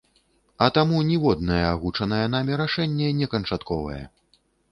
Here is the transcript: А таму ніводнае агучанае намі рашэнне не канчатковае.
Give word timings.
А 0.65 0.69
таму 0.77 1.01
ніводнае 1.09 1.59
агучанае 1.73 2.23
намі 2.37 2.57
рашэнне 2.63 3.11
не 3.21 3.27
канчатковае. 3.35 4.01